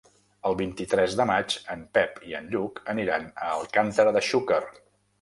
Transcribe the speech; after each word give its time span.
El 0.49 0.55
vint-i-tres 0.61 1.17
de 1.19 1.27
maig 1.33 1.59
en 1.75 1.85
Pep 1.99 2.19
i 2.31 2.35
en 2.41 2.51
Lluc 2.57 2.83
aniran 2.97 3.31
a 3.47 3.55
Alcàntera 3.63 4.19
de 4.21 4.29
Xúquer. 4.33 4.65